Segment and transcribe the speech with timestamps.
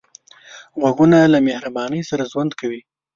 [0.79, 2.81] غوږونه له مهرباني سره ژوند کوي